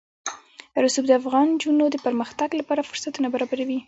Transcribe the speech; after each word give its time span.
رسوب 0.85 1.03
د 1.07 1.11
افغان 1.21 1.45
نجونو 1.53 1.85
د 1.91 1.95
پرمختګ 2.05 2.49
لپاره 2.59 2.85
فرصتونه 2.89 3.27
برابروي. 3.33 3.79